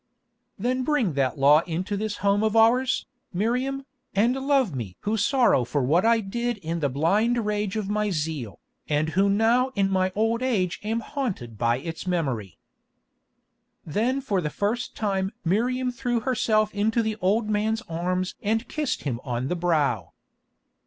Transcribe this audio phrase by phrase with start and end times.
[0.57, 3.85] "Then bring that law into this home of ours, Miriam,
[4.15, 8.09] and love me who sorrow for what I did in the blind rage of my
[8.09, 8.57] zeal,
[8.89, 12.57] and who now in my old age am haunted by its memory."
[13.85, 19.03] Then for the first time Miriam threw herself into the old man's arms and kissed
[19.03, 20.13] him on the brow.